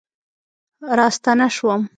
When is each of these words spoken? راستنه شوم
راستنه 0.97 1.47
شوم 1.55 1.81